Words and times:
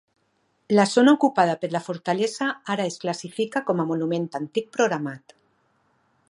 La 0.77 0.85
zona 0.93 1.11
ocupada 1.17 1.55
per 1.65 1.69
la 1.75 1.81
fortalesa 1.87 2.47
ara 2.77 2.87
es 2.93 2.97
classifica 3.05 3.63
com 3.69 3.85
a 3.85 3.87
Monument 3.93 4.27
Antic 4.41 4.73
Programat. 4.79 5.37